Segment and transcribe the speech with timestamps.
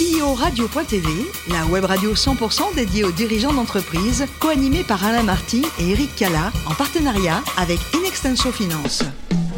[0.00, 1.08] CEO Radio.tv,
[1.50, 6.52] la web radio 100% dédiée aux dirigeants d'entreprise, co-animée par Alain Marty et Eric Cala,
[6.64, 9.02] en partenariat avec Inextenso Finance.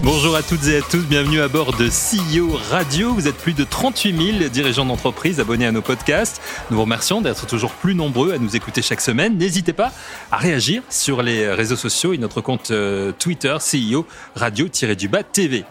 [0.03, 3.15] Bonjour à toutes et à tous, bienvenue à bord de CEO Radio.
[3.15, 6.43] Vous êtes plus de 38 000 dirigeants d'entreprise abonnés à nos podcasts.
[6.71, 9.39] Nous vous remercions d'être toujours plus nombreux à nous écouter chaque semaine.
[9.39, 9.93] N'hésitez pas
[10.33, 14.05] à réagir sur les réseaux sociaux et notre compte euh, Twitter CEO
[14.35, 15.65] Radio-du-Bas TV.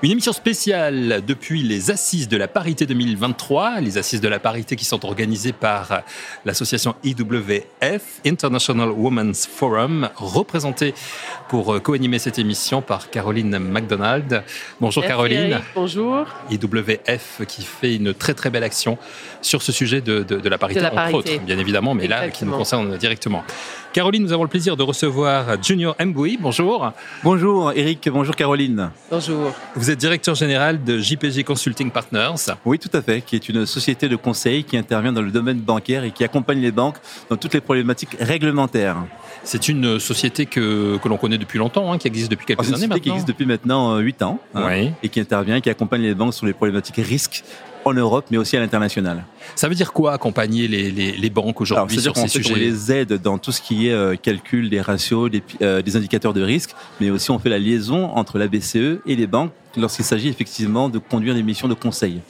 [0.00, 4.76] Une émission spéciale depuis les Assises de la parité 2023, les Assises de la parité
[4.76, 6.02] qui sont organisées par
[6.44, 10.94] l'association IWF, International Women's Forum, représentée
[11.48, 14.42] pour euh, co-animer cette émission par Caroline McDonald.
[14.80, 15.60] Bonjour Caroline.
[15.74, 16.26] bonjour.
[16.50, 18.98] IWF qui fait une très très belle action
[19.40, 22.96] sur ce sujet de, la parité, entre autres, bien évidemment, mais là qui nous concerne
[22.96, 23.44] directement.
[23.92, 26.38] Caroline, nous avons le plaisir de recevoir Junior Mboui.
[26.40, 26.92] Bonjour.
[27.24, 28.90] Bonjour Eric, bonjour Caroline.
[29.10, 29.52] Bonjour.
[29.74, 32.52] Vous êtes directeur général de JPG Consulting Partners.
[32.64, 35.58] Oui, tout à fait, qui est une société de conseil qui intervient dans le domaine
[35.58, 36.96] bancaire et qui accompagne les banques
[37.30, 38.96] dans toutes les problématiques réglementaires.
[39.44, 42.86] C'est une société que, que l'on connaît depuis longtemps, hein, qui existe depuis quelques années
[42.86, 43.02] maintenant.
[43.02, 46.46] qui existe depuis maintenant 8 ans hein, et qui intervient, qui accompagne les banques sur
[46.46, 47.44] les problématiques risques
[47.84, 49.24] en Europe, mais aussi à l'international.
[49.54, 53.14] Ça veut dire quoi accompagner les, les, banques aujourd'hui sur ces sujets On les aide
[53.14, 56.70] dans tout ce qui est euh, calcul des ratios, des, euh, des, indicateurs de risque,
[57.00, 60.88] mais aussi on fait la liaison entre la BCE et les banques lorsqu'il s'agit effectivement
[60.88, 62.20] de conduire des missions de conseil.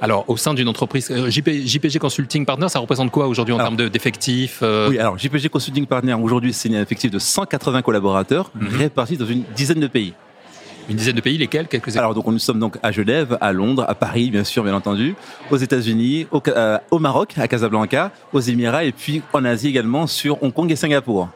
[0.00, 3.76] Alors, au sein d'une entreprise, euh, JPG Consulting Partner, ça représente quoi aujourd'hui en termes
[3.76, 8.68] d'effectifs Oui, alors JPG Consulting Partner, aujourd'hui, c'est un effectif de 180 collaborateurs mhm.
[8.76, 10.14] répartis dans une dizaine de pays.
[10.90, 13.84] Une dizaine de pays, lesquels Quelques Alors donc nous sommes donc à Genève, à Londres,
[13.86, 15.14] à Paris bien sûr bien entendu,
[15.48, 20.08] aux États-Unis, au, euh, au Maroc, à Casablanca, aux Émirats et puis en Asie également
[20.08, 21.28] sur Hong Kong et Singapour.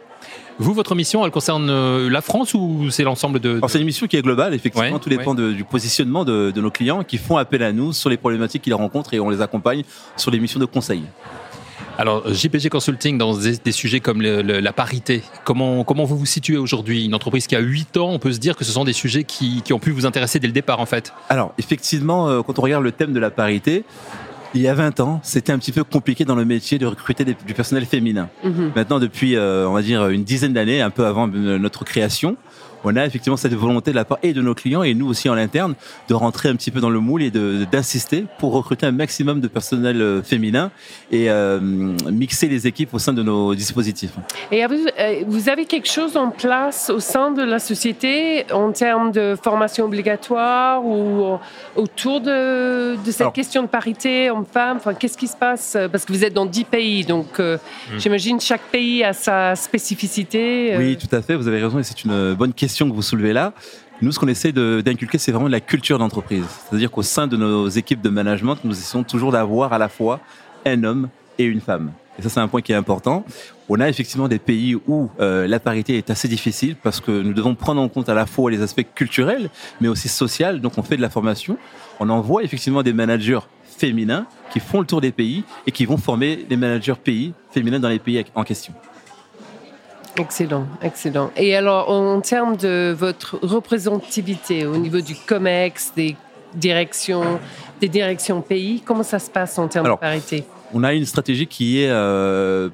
[0.58, 4.06] Vous, votre mission, elle concerne euh, la France ou c'est l'ensemble de, C'est une mission
[4.06, 4.98] qui est globale, effectivement.
[4.98, 8.16] tout dépend du positionnement de, de, nos clients qui font appel à nous sur les
[8.16, 9.82] problématiques qu'ils rencontrent et on les accompagne
[10.16, 11.02] sur les missions de conseil.
[11.96, 17.04] Alors, JPG Consulting, dans des, sujets comme la parité, comment, comment vous vous situez aujourd'hui?
[17.04, 19.22] Une entreprise qui a 8 ans, on peut se dire que ce sont des sujets
[19.22, 22.58] qui, qui ont pu vous intéresser dès le départ, en fait Alors, effectivement, euh, quand
[22.58, 23.84] on regarde le thème de la parité,
[24.54, 27.24] il y a 20 ans, c'était un petit peu compliqué dans le métier de recruter
[27.24, 28.28] du personnel féminin.
[28.44, 28.72] Mhm.
[28.76, 32.36] Maintenant, depuis, euh, on va dire, une dizaine d'années, un peu avant notre création,
[32.84, 35.28] on a effectivement cette volonté de la part et de nos clients et nous aussi
[35.28, 35.74] en interne
[36.08, 39.48] de rentrer un petit peu dans le moule et d'insister pour recruter un maximum de
[39.48, 40.70] personnel euh, féminin
[41.10, 44.12] et euh, mixer les équipes au sein de nos dispositifs.
[44.50, 48.72] Et vous, euh, vous avez quelque chose en place au sein de la société en
[48.72, 51.38] termes de formation obligatoire ou
[51.76, 55.76] autour de, cette question de parité homme-femme enfin, Qu'est-ce qui se passe?
[55.90, 57.58] Parce que vous êtes dans 10 pays, donc mmh.
[57.98, 60.74] j'imagine chaque pays a sa spécificité.
[60.76, 63.32] Oui, tout à fait, vous avez raison et c'est une bonne question que vous soulevez
[63.32, 63.52] là,
[64.02, 66.44] nous, ce qu'on essaie d'inculquer, c'est vraiment la culture d'entreprise.
[66.68, 70.20] C'est-à-dire qu'au sein de nos équipes de management, nous essayons toujours d'avoir à la fois
[70.66, 71.08] un homme
[71.38, 71.92] et une femme.
[72.18, 73.24] Et ça, c'est un point qui est important.
[73.68, 77.32] On a effectivement des pays où euh, la parité est assez difficile parce que nous
[77.32, 79.48] devons prendre en compte à la fois les aspects culturels,
[79.80, 80.58] mais aussi sociaux.
[80.58, 81.56] Donc, on fait de la formation.
[82.00, 85.96] On envoie effectivement des managers féminins qui font le tour des pays et qui vont
[85.96, 88.74] former les managers pays féminins dans les pays en question.
[90.16, 91.30] Excellent, excellent.
[91.36, 96.16] Et alors, en termes de votre représentativité au niveau du COMEX, des
[96.54, 97.40] directions,
[97.80, 100.44] des directions pays, comment ça se passe en termes de parité?
[100.72, 102.68] On a une stratégie qui est euh,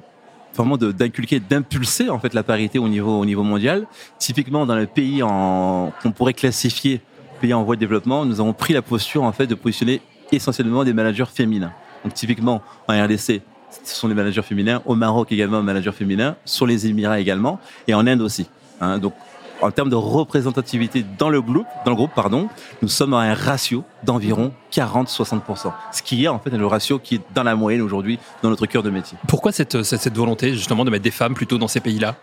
[0.55, 3.87] vraiment d'inculquer, d'impulser en fait la parité au niveau, au niveau mondial.
[4.19, 7.01] Typiquement, dans les pays qu'on pourrait classifier
[7.41, 10.83] pays en voie de développement, nous avons pris la posture en fait de positionner essentiellement
[10.83, 11.73] des managers féminins.
[12.03, 13.41] Donc typiquement en RDC,
[13.83, 14.81] ce sont les managers féminins.
[14.85, 16.35] Au Maroc également, un manager féminin.
[16.45, 17.59] Sur les Émirats également.
[17.87, 18.47] Et en Inde aussi.
[18.79, 18.97] Hein.
[18.97, 19.13] donc,
[19.61, 22.49] en termes de représentativité dans le groupe, dans le groupe pardon,
[22.81, 25.71] nous sommes à un ratio d'environ 40-60%.
[25.91, 28.65] Ce qui est en fait le ratio qui est dans la moyenne aujourd'hui dans notre
[28.65, 29.17] cœur de métier.
[29.27, 32.15] Pourquoi cette, cette volonté justement de mettre des femmes plutôt dans ces pays-là?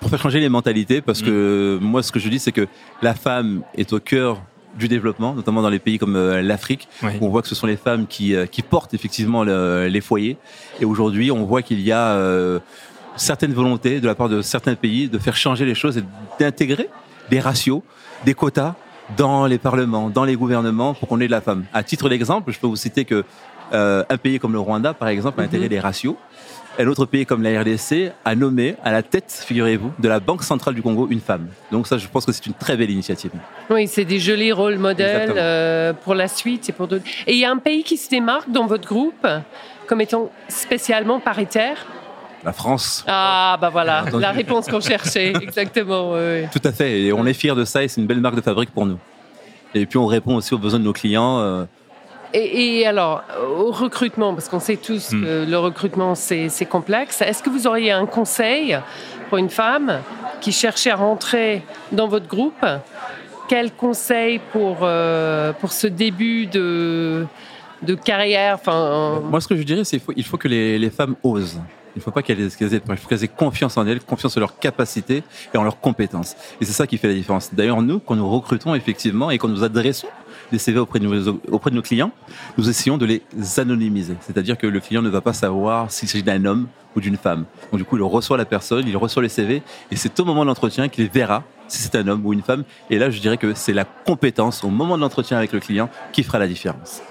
[0.00, 1.26] Pour faire changer les mentalités, parce mmh.
[1.26, 2.68] que moi ce que je dis c'est que
[3.00, 4.42] la femme est au cœur
[4.76, 7.66] du développement, notamment dans les pays comme euh, l'Afrique, où on voit que ce sont
[7.66, 10.36] les femmes qui, euh, qui portent effectivement les foyers.
[10.80, 12.58] Et aujourd'hui, on voit qu'il y a euh,
[13.16, 16.04] certaines volontés de la part de certains pays de faire changer les choses et
[16.38, 16.88] d'intégrer
[17.30, 17.82] des ratios,
[18.24, 18.74] des quotas
[19.16, 21.64] dans les parlements, dans les gouvernements, pour qu'on ait de la femme.
[21.72, 23.24] À titre d'exemple, je peux vous citer que
[23.72, 25.70] un pays comme le Rwanda, par exemple, a intégré mhm.
[25.70, 26.16] des ratios
[26.78, 30.42] un autre pays comme la RDC a nommé à la tête, figurez-vous, de la Banque
[30.42, 31.48] centrale du Congo une femme.
[31.70, 33.30] Donc ça, je pense que c'est une très belle initiative.
[33.70, 37.04] Oui, c'est des jolis rôles modèles euh, pour la suite et pour d'autres.
[37.26, 39.26] Et il y a un pays qui se démarque dans votre groupe
[39.86, 41.86] comme étant spécialement paritaire
[42.44, 43.04] la France.
[43.06, 46.16] Ah, bah voilà, la réponse qu'on cherchait, exactement.
[46.50, 48.40] Tout à fait, et on est fiers de ça et c'est une belle marque de
[48.40, 48.98] fabrique pour nous.
[49.74, 51.38] Et puis on répond aussi aux besoins de nos clients.
[51.38, 51.64] Euh,
[52.34, 53.22] Et, alors,
[53.58, 55.20] au recrutement, parce qu'on sait tous hmm.
[55.22, 58.78] que le recrutement, c'est complexe, est-ce que vous auriez un conseil
[59.28, 60.00] pour une femme
[60.40, 61.62] qui cherchait à rentrer
[61.92, 62.64] dans votre groupe?
[63.48, 67.26] Quel conseil pour, euh, pour ce début de,
[67.82, 68.54] de carrière?
[68.54, 71.16] Enfin, Moi, ce que je dirais, c'est qu'il faut, il faut que les, les femmes
[71.22, 71.60] osent.
[71.94, 75.62] Il ne faut pas qu'elles aient, confiance en elles, confiance en leurs capacités et en
[75.62, 76.34] leurs compétences.
[76.60, 77.52] Et c'est ça qui fait la différence.
[77.52, 80.08] D'ailleurs, nous, quand nous recrutons effectivement et quand nous adressons
[80.52, 82.12] des CV auprès de nos, auprès de nos clients,
[82.56, 83.22] nous essayons de les
[83.58, 84.14] anonymiser.
[84.20, 87.46] C'est-à-dire que le client ne va pas savoir s'il s'agit d'un homme ou d'une femme.
[87.70, 90.42] Donc du coup, il reçoit la personne, il reçoit les CV, et c'est au moment
[90.42, 92.64] de l'entretien qu'il verra si c'est un homme ou une femme.
[92.90, 95.88] Et là, je dirais que c'est la compétence au moment de l'entretien avec le client
[96.12, 97.02] qui fera la différence.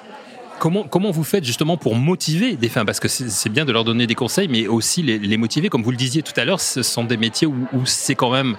[0.62, 2.86] Comment, comment vous faites justement pour motiver des femmes?
[2.86, 5.69] Parce que c'est bien de leur donner des conseils, mais aussi les, motiver.
[5.69, 8.56] Comme vous le disiez tout à l'heure, ce sont des métiers où, c'est quand même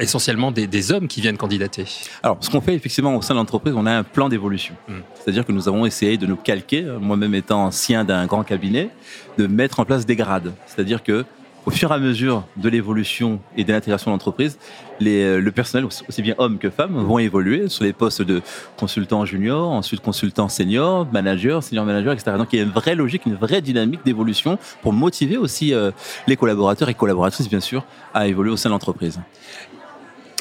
[0.00, 1.84] essentiellement des, hommes qui viennent candidater.
[2.24, 4.74] Alors, ce qu'on fait effectivement au sein de l'entreprise, on a un plan d'évolution.
[4.88, 5.02] Hmm.
[5.14, 8.90] C'est-à-dire que nous avons essayé de nous calquer, moi-même étant ancien d'un grand cabinet,
[9.38, 10.52] de mettre en place des grades.
[10.66, 11.24] C'est-à-dire que
[11.66, 14.56] au fur et à mesure de l'évolution et de l'intégration de l'entreprise,
[15.02, 18.40] euh, le personnel, aussi bien hommes que femmes, vont évoluer sur les postes de
[18.76, 22.32] consultant junior, ensuite consultant senior, manager, senior manager, etc.
[22.38, 25.90] Donc il y a une vraie logique, une vraie dynamique d'évolution pour motiver aussi euh,
[26.28, 27.84] les collaborateurs et collaboratrices, bien sûr,
[28.14, 29.20] à évoluer au sein de l'entreprise.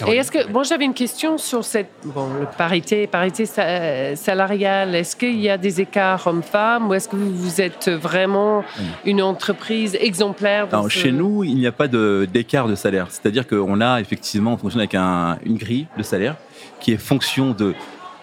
[0.07, 4.93] Et est-ce que, bon, j'avais une question sur cette bon, le parité, parité salariale.
[4.93, 8.63] Est-ce qu'il y a des écarts hommes-femmes ou est-ce que vous, êtes vraiment
[9.05, 13.07] une entreprise exemplaire Chez nous, il n'y a pas d'écart de, salaire.
[13.09, 16.35] C'est-à-dire qu'on a effectivement, on fonctionne avec un, une grille de salaire
[16.81, 17.73] qui est fonction de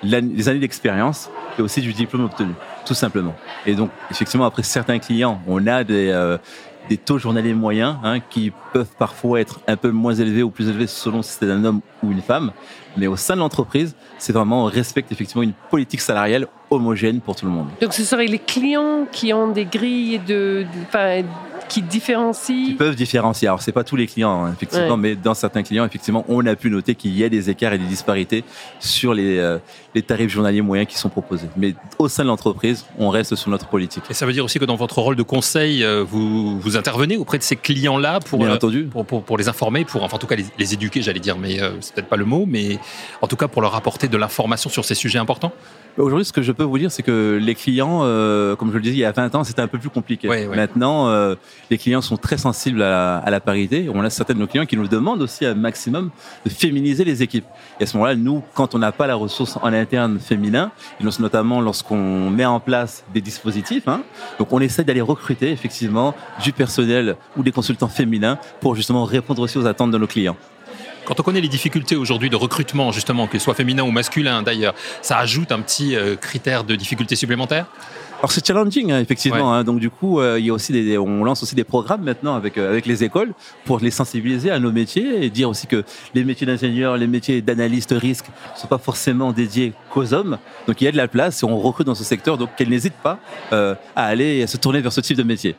[0.03, 2.53] des années d'expérience et aussi du diplôme obtenu,
[2.85, 3.35] tout simplement.
[3.67, 6.39] Et donc, effectivement, après certains clients, on a des, euh,
[6.93, 10.69] des taux journaliers moyens hein, qui peuvent parfois être un peu moins élevés ou plus
[10.69, 12.53] élevés selon si c'est un homme ou une femme.
[12.99, 17.35] Mais au sein de l'entreprise, c'est vraiment on respecte effectivement une politique salariale homogène pour
[17.35, 17.69] tout le monde.
[17.81, 20.85] Donc ce seraient les clients qui ont des grilles de, de
[21.73, 23.49] qui différencient Qui peuvent différencier.
[23.49, 26.55] Alors, c'est pas tous les clients, hein, effectivement, mais dans certains clients, effectivement, on a
[26.55, 28.45] pu noter qu'il y a des écarts et des disparités
[28.79, 29.59] sur les, euh,
[29.95, 31.49] les tarifs journaliers moyens qui sont proposés.
[31.57, 34.05] Mais au sein de l'entreprise, on reste sur notre politique.
[34.11, 37.17] Et ça veut dire aussi que dans votre rôle de conseil, euh, vous, vous intervenez
[37.17, 38.85] auprès de ces clients-là pour, euh, entendu.
[38.85, 41.39] Pour, pour, pour, les informer, pour, enfin, en tout cas, les, les éduquer, j'allais dire,
[41.39, 42.79] mais c'est peut-être pas le mot, mais
[43.23, 45.53] en tout cas, pour leur apporter de l'information sur ces sujets importants?
[45.99, 48.81] Aujourd'hui, ce que je peux vous dire, c'est que les clients, euh, comme je le
[48.81, 50.27] disais il y a 20 ans, c'était un peu plus compliqué.
[50.49, 51.35] Maintenant, euh,
[51.71, 53.91] les clients sont très sensibles à la, parité.
[53.93, 56.11] On a certains de nos clients qui nous demandent aussi un maximum
[56.47, 57.45] de féminiser les équipes.
[57.79, 61.05] Et à ce moment-là, nous, quand on n'a pas la ressource en interne féminin, et
[61.05, 64.03] notamment lorsqu'on met en place des dispositifs, hein,
[64.39, 69.43] donc on essaie d'aller recruter effectivement du personnel ou des consultants féminins pour justement répondre
[69.43, 70.37] aussi aux attentes de nos clients.
[71.05, 74.43] Quand on connaît les difficultés aujourd'hui de recrutement, justement, que ce soit féminin ou masculin
[74.43, 77.67] d'ailleurs, ça ajoute un petit euh, critère de difficulté supplémentaire?
[78.21, 79.53] Alors c'est challenging hein, effectivement.
[79.53, 79.65] Hein.
[79.65, 82.37] donc du coup, euh, il y a aussi des, on lance aussi des programmes maintenant
[82.37, 83.33] avec euh, avec les écoles
[83.65, 85.83] pour les sensibiliser à nos métiers et dire aussi que
[86.15, 90.39] les métiers d'ingénieur, les métiers d'analyste risque ne sont pas forcément dédiés qu'aux hommes.
[90.69, 92.39] Donc il y a de la place et on recrute dans ce secteur.
[92.39, 93.19] Donc qu'elles n'hésitent pas
[93.51, 95.57] à aller à se tourner vers ce type de métier.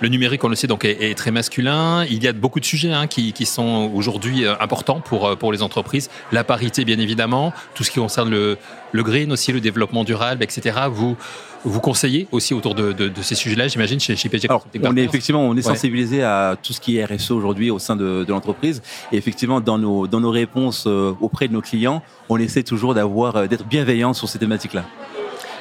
[0.00, 2.04] Le numérique, on le sait, donc est, très masculin.
[2.04, 5.52] Il y a beaucoup de sujets hein, qui, sont aujourd'hui euh, importants pour, euh, pour
[5.52, 6.08] les entreprises.
[6.30, 8.58] La parité, bien évidemment, tout ce qui concerne le,
[8.92, 10.78] le green aussi, le développement durable, etc.
[10.90, 11.16] Vous
[11.64, 15.56] vous conseillez aussi autour de, ces sujets-là, j'imagine, chez, chez Alors, on est effectivement, on
[15.56, 18.82] est sensibilisé à tout ce qui est RSE aujourd'hui au sein de, l'entreprise.
[19.10, 22.94] Et effectivement, dans nos, dans nos réponses euh, auprès de nos clients, on essaie toujours
[22.94, 24.84] d'avoir, d'être bienveillant sur ces thématiques-là.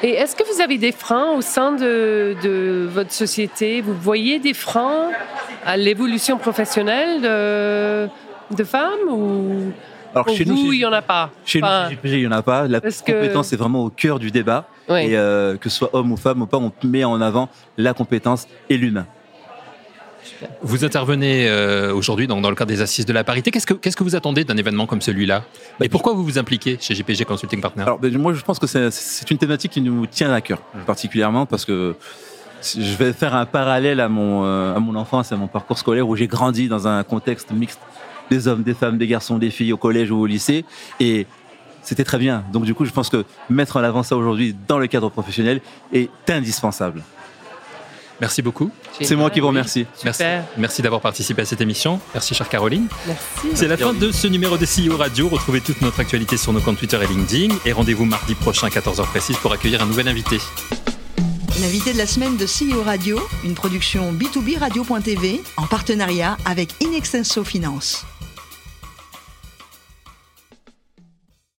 [0.03, 3.81] Et est-ce que vous avez des freins au sein de, votre société?
[3.81, 5.09] Vous voyez des freins
[5.65, 9.71] à l'évolution professionnelle de, femmes ou
[10.13, 11.31] alors, chez nous, il n'y en a pas?
[11.45, 11.67] Chez nous,
[12.03, 12.67] il n'y en a pas.
[12.67, 14.67] La compétence est vraiment au cœur du débat.
[14.89, 17.93] Et euh, que ce soit homme ou femme ou pas, on met en avant la
[17.93, 19.05] compétence et l'humain.
[20.61, 23.51] Vous intervenez euh, aujourd'hui dans, le cadre des assises de la parité.
[23.51, 25.43] Qu'est-ce que, qu'est-ce que vous attendez d'un événement comme celui-là?
[25.79, 28.59] Bah, Et pourquoi vous vous impliquez chez GPG Consulting Partner Alors, ben, moi, je pense
[28.59, 30.79] que c'est, une thématique qui nous tient à cœur, mmh.
[30.81, 31.95] particulièrement parce que
[32.61, 36.07] je vais faire un parallèle à mon, euh, à mon enfance, à mon parcours scolaire
[36.07, 37.79] où j'ai grandi dans un contexte mixte
[38.29, 40.65] des hommes, des femmes, des garçons, des filles au collège ou au lycée.
[40.99, 41.27] Et
[41.81, 42.43] c'était très bien.
[42.51, 45.61] Donc du coup, je pense que mettre en avant ça aujourd'hui dans le cadre professionnel
[45.93, 47.01] est indispensable.
[48.21, 48.71] Merci beaucoup.
[49.01, 49.85] C'est moi qui vous remercie.
[50.03, 50.23] Merci,
[50.57, 51.99] merci d'avoir participé à cette émission.
[52.13, 52.87] Merci, chère Caroline.
[53.05, 53.47] Merci.
[53.53, 55.29] C'est la fin de ce numéro de CEO Radio.
[55.29, 57.55] Retrouvez toute notre actualité sur nos comptes Twitter et LinkedIn.
[57.65, 60.37] Et rendez-vous mardi prochain, 14h précise, pour accueillir un nouvel invité.
[61.61, 67.43] L'invité de la semaine de CEO Radio, une production B2B Radio.tv en partenariat avec Inextenso
[67.43, 68.05] Finance.